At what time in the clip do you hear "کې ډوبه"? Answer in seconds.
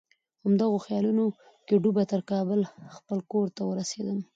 1.65-2.03